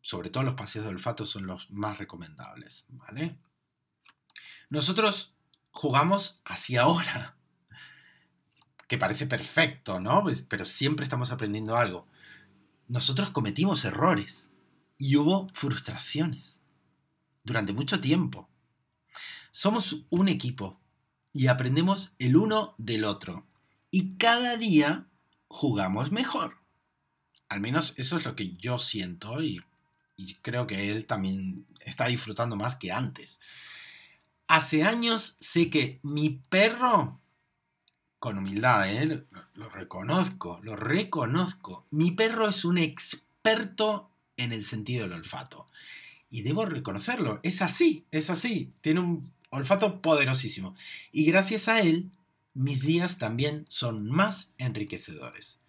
Sobre 0.00 0.30
todo 0.30 0.42
los 0.42 0.54
paseos 0.54 0.84
de 0.84 0.90
olfato 0.90 1.24
son 1.24 1.46
los 1.46 1.70
más 1.70 1.96
recomendables, 1.96 2.86
¿vale? 2.88 3.38
Nosotros 4.68 5.36
jugamos 5.70 6.40
hacia 6.44 6.82
ahora, 6.82 7.36
que 8.88 8.98
parece 8.98 9.28
perfecto, 9.28 10.00
¿no? 10.00 10.24
Pues, 10.24 10.42
pero 10.42 10.64
siempre 10.64 11.04
estamos 11.04 11.30
aprendiendo 11.30 11.76
algo. 11.76 12.08
nosotros 12.88 13.30
cometimos 13.30 13.84
errores 13.84 14.50
y 14.98 15.14
hubo 15.14 15.48
frustraciones 15.50 16.62
durante 17.44 17.72
mucho 17.72 18.00
tiempo. 18.00 18.50
Somos 19.56 20.04
un 20.10 20.28
equipo 20.28 20.78
y 21.32 21.46
aprendemos 21.46 22.12
el 22.18 22.36
uno 22.36 22.74
del 22.76 23.06
otro. 23.06 23.46
Y 23.90 24.18
cada 24.18 24.58
día 24.58 25.06
jugamos 25.48 26.12
mejor. 26.12 26.58
Al 27.48 27.62
menos 27.62 27.94
eso 27.96 28.18
es 28.18 28.26
lo 28.26 28.36
que 28.36 28.50
yo 28.56 28.78
siento 28.78 29.42
y, 29.42 29.64
creo 30.42 30.66
que 30.66 30.92
él 30.92 31.06
también 31.06 31.64
está 31.80 32.08
disfrutando 32.08 32.54
más 32.54 32.76
que 32.76 32.92
antes. 32.92 33.40
Hace 34.46 34.84
años 34.84 35.38
sé 35.40 35.70
que 35.70 36.00
mi 36.02 36.38
perro, 36.50 37.18
con 38.18 38.36
humildad, 38.36 38.92
¿eh? 38.92 39.24
lo 39.54 39.70
reconozco, 39.70 40.60
lo 40.62 40.76
reconozco, 40.76 41.86
mi 41.90 42.10
perro 42.10 42.46
es 42.46 42.66
un 42.66 42.76
experto 42.76 44.10
en 44.36 44.52
el 44.52 44.64
sentido 44.64 45.04
del 45.04 45.14
olfato. 45.14 45.66
Y 46.28 46.42
debo 46.42 46.66
reconocerlo, 46.66 47.40
es 47.42 47.62
así, 47.62 48.04
es 48.10 48.28
así, 48.28 48.74
tiene 48.82 49.00
un 49.00 49.35
olfato 49.50 50.00
poderosísimo. 50.00 50.74
Y 51.12 51.24
gracias 51.24 51.68
a 51.68 51.80
él, 51.80 52.10
mis 52.54 52.82
días 52.82 53.18
también 53.18 53.66
son 53.68 54.08
más 54.08 54.52
enriquecedores. 54.58 55.60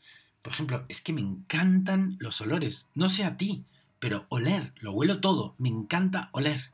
Por 0.41 0.53
ejemplo, 0.53 0.85
es 0.87 1.01
que 1.01 1.13
me 1.13 1.21
encantan 1.21 2.15
los 2.19 2.39
olores. 2.39 2.87
No 2.95 3.09
sé 3.09 3.23
a 3.25 3.37
ti, 3.37 3.65
pero 3.99 4.25
oler, 4.29 4.73
lo 4.79 4.93
huelo 4.93 5.19
todo. 5.19 5.55
Me 5.57 5.69
encanta 5.69 6.29
oler. 6.31 6.71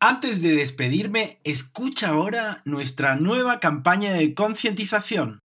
Antes 0.00 0.42
de 0.42 0.52
despedirme, 0.52 1.38
escucha 1.44 2.08
ahora 2.08 2.62
nuestra 2.64 3.14
nueva 3.14 3.60
campaña 3.60 4.12
de 4.12 4.34
concientización. 4.34 5.38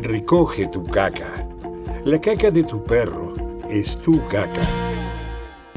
Recoge 0.00 0.68
tu 0.68 0.84
caca. 0.84 1.48
La 2.04 2.20
caca 2.20 2.52
de 2.52 2.62
tu 2.62 2.84
perro 2.84 3.34
es 3.68 3.98
tu 3.98 4.24
caca. 4.28 4.87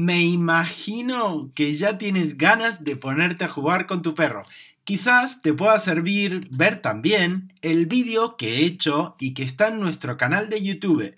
Me 0.04 0.22
imagino 0.22 1.52
que 1.54 1.76
ya 1.76 1.96
tienes 1.96 2.36
ganas 2.36 2.82
de 2.82 2.96
ponerte 2.96 3.44
a 3.44 3.48
jugar 3.48 3.86
con 3.86 4.02
tu 4.02 4.16
perro. 4.16 4.44
Quizás 4.82 5.42
te 5.42 5.54
pueda 5.54 5.78
servir 5.78 6.48
ver 6.50 6.82
también 6.82 7.52
el 7.62 7.86
vídeo 7.86 8.36
que 8.36 8.56
he 8.56 8.64
hecho 8.64 9.14
y 9.20 9.32
que 9.32 9.44
está 9.44 9.68
en 9.68 9.78
nuestro 9.78 10.16
canal 10.16 10.48
de 10.50 10.60
YouTube. 10.60 11.14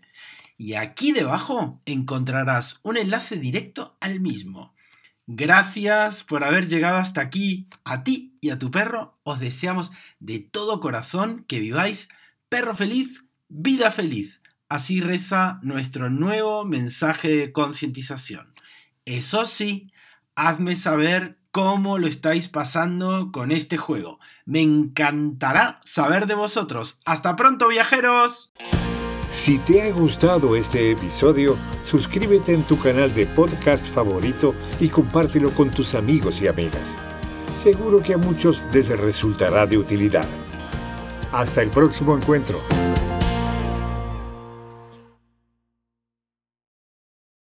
Y 0.58 0.74
aquí 0.74 1.12
debajo 1.12 1.80
encontrarás 1.86 2.78
un 2.82 2.98
enlace 2.98 3.38
directo 3.38 3.96
al 4.00 4.20
mismo. 4.20 4.74
Gracias 5.26 6.22
por 6.22 6.44
haber 6.44 6.68
llegado 6.68 6.98
hasta 6.98 7.22
aquí. 7.22 7.66
A 7.84 8.04
ti 8.04 8.36
y 8.42 8.50
a 8.50 8.58
tu 8.58 8.70
perro 8.70 9.18
os 9.22 9.40
deseamos 9.40 9.92
de 10.20 10.40
todo 10.40 10.80
corazón 10.80 11.46
que 11.48 11.58
viváis 11.58 12.10
perro 12.50 12.74
feliz, 12.74 13.24
vida 13.48 13.90
feliz. 13.90 14.42
Así 14.68 15.00
reza 15.00 15.58
nuestro 15.62 16.10
nuevo 16.10 16.66
mensaje 16.66 17.28
de 17.28 17.50
concientización. 17.50 18.53
Eso 19.04 19.44
sí, 19.44 19.92
hazme 20.34 20.76
saber 20.76 21.38
cómo 21.50 21.98
lo 21.98 22.06
estáis 22.06 22.48
pasando 22.48 23.30
con 23.32 23.52
este 23.52 23.76
juego. 23.76 24.18
Me 24.44 24.60
encantará 24.60 25.80
saber 25.84 26.26
de 26.26 26.34
vosotros. 26.34 26.98
Hasta 27.04 27.36
pronto, 27.36 27.68
viajeros. 27.68 28.52
Si 29.30 29.58
te 29.58 29.82
ha 29.82 29.92
gustado 29.92 30.56
este 30.56 30.92
episodio, 30.92 31.56
suscríbete 31.82 32.54
en 32.54 32.66
tu 32.66 32.78
canal 32.78 33.12
de 33.12 33.26
podcast 33.26 33.84
favorito 33.86 34.54
y 34.80 34.88
compártelo 34.88 35.50
con 35.50 35.70
tus 35.70 35.94
amigos 35.94 36.40
y 36.40 36.48
amigas. 36.48 36.96
Seguro 37.62 38.02
que 38.02 38.14
a 38.14 38.18
muchos 38.18 38.64
les 38.72 38.88
resultará 38.98 39.66
de 39.66 39.76
utilidad. 39.78 40.26
Hasta 41.32 41.62
el 41.62 41.70
próximo 41.70 42.16
encuentro. 42.16 42.62